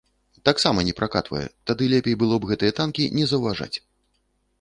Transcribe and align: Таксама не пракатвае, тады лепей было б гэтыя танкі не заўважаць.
Таксама 0.47 0.85
не 0.87 0.93
пракатвае, 0.99 1.43
тады 1.71 1.89
лепей 1.93 2.15
было 2.23 2.39
б 2.45 2.49
гэтыя 2.53 2.71
танкі 2.79 3.07
не 3.19 3.25
заўважаць. 3.33 3.73